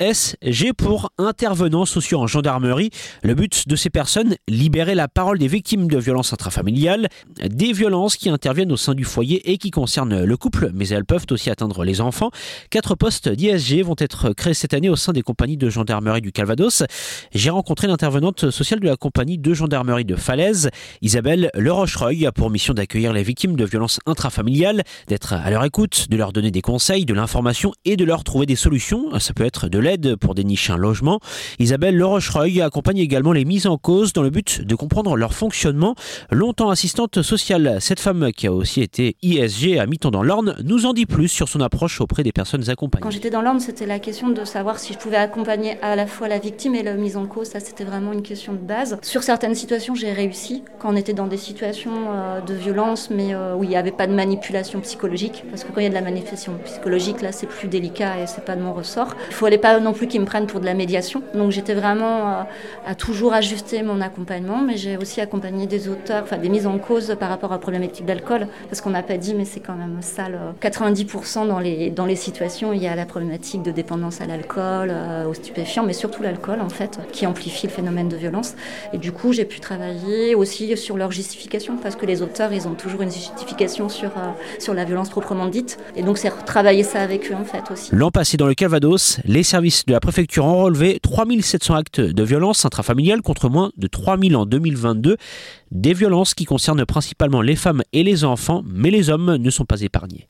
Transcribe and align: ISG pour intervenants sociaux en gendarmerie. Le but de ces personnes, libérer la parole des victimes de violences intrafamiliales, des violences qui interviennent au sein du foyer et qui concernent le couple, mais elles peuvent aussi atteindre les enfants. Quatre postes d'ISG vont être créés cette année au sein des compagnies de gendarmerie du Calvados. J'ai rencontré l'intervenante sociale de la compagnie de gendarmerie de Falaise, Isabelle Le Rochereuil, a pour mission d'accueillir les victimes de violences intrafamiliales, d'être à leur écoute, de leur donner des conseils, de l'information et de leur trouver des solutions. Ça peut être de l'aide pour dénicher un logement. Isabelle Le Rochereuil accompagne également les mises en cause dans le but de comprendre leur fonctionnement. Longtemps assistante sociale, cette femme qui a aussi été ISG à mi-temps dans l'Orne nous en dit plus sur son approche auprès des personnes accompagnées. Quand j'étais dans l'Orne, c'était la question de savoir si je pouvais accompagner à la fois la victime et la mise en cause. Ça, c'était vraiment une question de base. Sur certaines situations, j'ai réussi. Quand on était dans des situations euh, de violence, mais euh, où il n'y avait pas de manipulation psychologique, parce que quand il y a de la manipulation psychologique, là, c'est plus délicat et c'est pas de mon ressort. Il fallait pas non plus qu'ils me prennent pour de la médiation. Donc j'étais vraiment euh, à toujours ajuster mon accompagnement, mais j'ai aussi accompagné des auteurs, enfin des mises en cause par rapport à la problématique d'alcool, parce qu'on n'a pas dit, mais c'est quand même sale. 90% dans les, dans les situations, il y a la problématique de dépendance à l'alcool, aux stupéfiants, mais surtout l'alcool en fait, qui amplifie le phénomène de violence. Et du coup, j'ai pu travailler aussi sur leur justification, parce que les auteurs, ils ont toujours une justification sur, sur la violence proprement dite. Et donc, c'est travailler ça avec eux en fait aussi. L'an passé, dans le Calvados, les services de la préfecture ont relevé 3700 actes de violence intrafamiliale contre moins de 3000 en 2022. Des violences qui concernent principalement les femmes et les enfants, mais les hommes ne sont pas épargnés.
ISG 0.00 0.72
pour 0.76 1.10
intervenants 1.18 1.84
sociaux 1.84 2.20
en 2.20 2.26
gendarmerie. 2.26 2.90
Le 3.22 3.34
but 3.34 3.68
de 3.68 3.76
ces 3.76 3.90
personnes, 3.90 4.36
libérer 4.48 4.94
la 4.94 5.08
parole 5.08 5.38
des 5.38 5.48
victimes 5.48 5.88
de 5.88 5.98
violences 5.98 6.32
intrafamiliales, 6.32 7.08
des 7.44 7.72
violences 7.72 8.16
qui 8.16 8.28
interviennent 8.28 8.72
au 8.72 8.76
sein 8.76 8.94
du 8.94 9.04
foyer 9.04 9.50
et 9.50 9.58
qui 9.58 9.70
concernent 9.70 10.24
le 10.24 10.36
couple, 10.36 10.70
mais 10.74 10.88
elles 10.88 11.04
peuvent 11.04 11.26
aussi 11.30 11.50
atteindre 11.50 11.84
les 11.84 12.00
enfants. 12.00 12.30
Quatre 12.70 12.94
postes 12.94 13.28
d'ISG 13.28 13.82
vont 13.82 13.96
être 13.98 14.32
créés 14.32 14.54
cette 14.54 14.74
année 14.74 14.88
au 14.88 14.96
sein 14.96 15.12
des 15.12 15.22
compagnies 15.22 15.56
de 15.56 15.68
gendarmerie 15.68 16.20
du 16.20 16.32
Calvados. 16.32 16.82
J'ai 17.34 17.50
rencontré 17.50 17.86
l'intervenante 17.86 18.50
sociale 18.50 18.80
de 18.80 18.88
la 18.88 18.96
compagnie 18.96 19.38
de 19.38 19.54
gendarmerie 19.54 20.04
de 20.04 20.16
Falaise, 20.16 20.70
Isabelle 21.02 21.50
Le 21.54 21.72
Rochereuil, 21.72 22.26
a 22.26 22.32
pour 22.32 22.50
mission 22.50 22.74
d'accueillir 22.74 23.12
les 23.12 23.22
victimes 23.22 23.56
de 23.56 23.64
violences 23.64 24.00
intrafamiliales, 24.06 24.82
d'être 25.08 25.32
à 25.32 25.50
leur 25.50 25.64
écoute, 25.64 26.06
de 26.10 26.16
leur 26.16 26.32
donner 26.32 26.50
des 26.50 26.62
conseils, 26.62 27.04
de 27.04 27.14
l'information 27.14 27.72
et 27.84 27.96
de 27.96 28.04
leur 28.04 28.24
trouver 28.24 28.46
des 28.46 28.56
solutions. 28.56 29.18
Ça 29.18 29.34
peut 29.34 29.44
être 29.44 29.68
de 29.68 29.78
l'aide 29.84 30.16
pour 30.16 30.34
dénicher 30.34 30.72
un 30.72 30.76
logement. 30.76 31.20
Isabelle 31.60 31.96
Le 31.96 32.06
Rochereuil 32.06 32.60
accompagne 32.60 32.98
également 32.98 33.32
les 33.32 33.44
mises 33.44 33.66
en 33.66 33.78
cause 33.78 34.12
dans 34.12 34.22
le 34.22 34.30
but 34.30 34.62
de 34.62 34.74
comprendre 34.74 35.16
leur 35.16 35.34
fonctionnement. 35.34 35.94
Longtemps 36.30 36.70
assistante 36.70 37.22
sociale, 37.22 37.76
cette 37.80 38.00
femme 38.00 38.32
qui 38.32 38.46
a 38.46 38.52
aussi 38.52 38.80
été 38.80 39.16
ISG 39.22 39.78
à 39.78 39.86
mi-temps 39.86 40.10
dans 40.10 40.22
l'Orne 40.22 40.56
nous 40.64 40.86
en 40.86 40.92
dit 40.94 41.06
plus 41.06 41.28
sur 41.28 41.48
son 41.48 41.60
approche 41.60 42.00
auprès 42.00 42.22
des 42.22 42.32
personnes 42.32 42.68
accompagnées. 42.70 43.02
Quand 43.02 43.10
j'étais 43.10 43.30
dans 43.30 43.42
l'Orne, 43.42 43.60
c'était 43.60 43.86
la 43.86 43.98
question 43.98 44.30
de 44.30 44.44
savoir 44.44 44.78
si 44.78 44.94
je 44.94 44.98
pouvais 44.98 45.16
accompagner 45.16 45.76
à 45.82 45.94
la 45.96 46.06
fois 46.06 46.28
la 46.28 46.38
victime 46.38 46.74
et 46.74 46.82
la 46.82 46.94
mise 46.94 47.16
en 47.16 47.26
cause. 47.26 47.48
Ça, 47.48 47.60
c'était 47.60 47.84
vraiment 47.84 48.12
une 48.12 48.22
question 48.22 48.54
de 48.54 48.58
base. 48.58 48.98
Sur 49.02 49.22
certaines 49.22 49.54
situations, 49.54 49.94
j'ai 49.94 50.12
réussi. 50.12 50.64
Quand 50.78 50.92
on 50.92 50.96
était 50.96 51.12
dans 51.12 51.26
des 51.26 51.36
situations 51.36 51.92
euh, 52.08 52.40
de 52.40 52.54
violence, 52.54 53.10
mais 53.10 53.34
euh, 53.34 53.54
où 53.54 53.64
il 53.64 53.68
n'y 53.68 53.76
avait 53.76 53.92
pas 53.92 54.06
de 54.06 54.14
manipulation 54.14 54.80
psychologique, 54.80 55.44
parce 55.50 55.64
que 55.64 55.72
quand 55.72 55.80
il 55.80 55.84
y 55.84 55.86
a 55.86 55.90
de 55.90 55.94
la 55.94 56.00
manipulation 56.00 56.58
psychologique, 56.64 57.20
là, 57.20 57.32
c'est 57.32 57.46
plus 57.46 57.68
délicat 57.68 58.20
et 58.20 58.26
c'est 58.26 58.44
pas 58.44 58.56
de 58.56 58.62
mon 58.62 58.72
ressort. 58.72 59.14
Il 59.28 59.34
fallait 59.34 59.58
pas 59.58 59.73
non 59.80 59.92
plus 59.92 60.06
qu'ils 60.06 60.20
me 60.20 60.26
prennent 60.26 60.46
pour 60.46 60.60
de 60.60 60.64
la 60.64 60.74
médiation. 60.74 61.22
Donc 61.34 61.50
j'étais 61.50 61.74
vraiment 61.74 62.28
euh, 62.28 62.42
à 62.86 62.94
toujours 62.94 63.32
ajuster 63.32 63.82
mon 63.82 64.00
accompagnement, 64.00 64.60
mais 64.60 64.76
j'ai 64.76 64.96
aussi 64.96 65.20
accompagné 65.20 65.66
des 65.66 65.88
auteurs, 65.88 66.22
enfin 66.22 66.38
des 66.38 66.48
mises 66.48 66.66
en 66.66 66.78
cause 66.78 67.16
par 67.18 67.28
rapport 67.28 67.52
à 67.52 67.56
la 67.56 67.58
problématique 67.58 68.06
d'alcool, 68.06 68.46
parce 68.68 68.80
qu'on 68.80 68.90
n'a 68.90 69.02
pas 69.02 69.16
dit, 69.16 69.34
mais 69.34 69.44
c'est 69.44 69.60
quand 69.60 69.74
même 69.74 69.98
sale. 70.00 70.38
90% 70.60 71.48
dans 71.48 71.58
les, 71.58 71.90
dans 71.90 72.06
les 72.06 72.16
situations, 72.16 72.72
il 72.72 72.82
y 72.82 72.86
a 72.86 72.94
la 72.94 73.06
problématique 73.06 73.62
de 73.62 73.70
dépendance 73.70 74.20
à 74.20 74.26
l'alcool, 74.26 74.92
aux 75.28 75.34
stupéfiants, 75.34 75.84
mais 75.84 75.92
surtout 75.92 76.22
l'alcool 76.22 76.60
en 76.60 76.68
fait, 76.68 76.98
qui 77.12 77.26
amplifie 77.26 77.66
le 77.66 77.72
phénomène 77.72 78.08
de 78.08 78.16
violence. 78.16 78.54
Et 78.92 78.98
du 78.98 79.12
coup, 79.12 79.32
j'ai 79.32 79.44
pu 79.44 79.60
travailler 79.60 80.34
aussi 80.34 80.76
sur 80.76 80.96
leur 80.96 81.10
justification, 81.10 81.76
parce 81.76 81.96
que 81.96 82.06
les 82.06 82.22
auteurs, 82.22 82.52
ils 82.52 82.68
ont 82.68 82.74
toujours 82.74 83.02
une 83.02 83.10
justification 83.10 83.88
sur, 83.88 84.10
sur 84.58 84.74
la 84.74 84.84
violence 84.84 85.10
proprement 85.10 85.46
dite. 85.46 85.78
Et 85.96 86.02
donc, 86.02 86.18
c'est 86.18 86.30
travailler 86.44 86.82
ça 86.82 87.00
avec 87.00 87.30
eux 87.30 87.34
en 87.34 87.44
fait 87.44 87.70
aussi. 87.70 87.90
L'an 87.94 88.10
passé, 88.10 88.36
dans 88.36 88.46
le 88.46 88.54
Calvados, 88.54 89.18
les 89.24 89.42
services 89.64 89.86
de 89.86 89.92
la 89.92 90.00
préfecture 90.00 90.44
ont 90.44 90.64
relevé 90.64 91.00
3700 91.00 91.74
actes 91.74 92.00
de 92.00 92.22
violence 92.22 92.66
intrafamiliale 92.66 93.22
contre 93.22 93.48
moins 93.48 93.72
de 93.78 93.86
3000 93.86 94.36
en 94.36 94.44
2022. 94.44 95.16
Des 95.70 95.94
violences 95.94 96.34
qui 96.34 96.44
concernent 96.44 96.84
principalement 96.84 97.40
les 97.40 97.56
femmes 97.56 97.82
et 97.94 98.02
les 98.02 98.24
enfants, 98.24 98.62
mais 98.66 98.90
les 98.90 99.08
hommes 99.08 99.36
ne 99.36 99.50
sont 99.50 99.64
pas 99.64 99.80
épargnés. 99.80 100.28